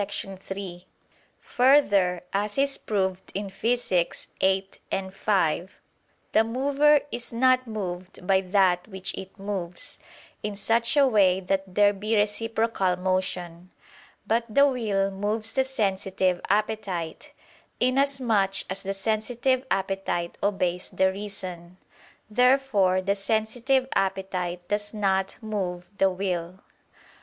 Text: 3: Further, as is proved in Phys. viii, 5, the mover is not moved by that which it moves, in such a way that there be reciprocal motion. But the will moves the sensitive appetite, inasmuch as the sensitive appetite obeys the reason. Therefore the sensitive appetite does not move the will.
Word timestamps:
3: 0.03 0.87
Further, 1.41 2.23
as 2.33 2.57
is 2.57 2.79
proved 2.79 3.31
in 3.35 3.51
Phys. 3.51 4.25
viii, 4.41 5.11
5, 5.11 5.79
the 6.31 6.43
mover 6.43 7.01
is 7.11 7.31
not 7.31 7.67
moved 7.67 8.25
by 8.25 8.41
that 8.41 8.87
which 8.87 9.13
it 9.13 9.37
moves, 9.37 9.99
in 10.41 10.55
such 10.55 10.97
a 10.97 11.05
way 11.05 11.39
that 11.39 11.75
there 11.75 11.93
be 11.93 12.15
reciprocal 12.15 12.95
motion. 12.95 13.69
But 14.25 14.45
the 14.49 14.65
will 14.65 15.11
moves 15.11 15.51
the 15.51 15.63
sensitive 15.63 16.41
appetite, 16.49 17.31
inasmuch 17.79 18.63
as 18.71 18.81
the 18.81 18.95
sensitive 18.95 19.63
appetite 19.69 20.35
obeys 20.41 20.89
the 20.89 21.11
reason. 21.11 21.77
Therefore 22.27 23.03
the 23.03 23.15
sensitive 23.15 23.87
appetite 23.93 24.67
does 24.67 24.95
not 24.95 25.37
move 25.43 25.85
the 25.99 26.09
will. 26.09 26.57